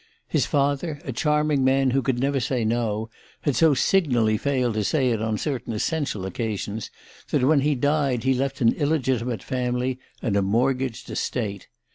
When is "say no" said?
2.39-3.11